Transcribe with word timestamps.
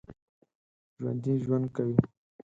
ژوندي 0.99 1.33
ژوند 1.43 1.63
کوي 1.75 1.97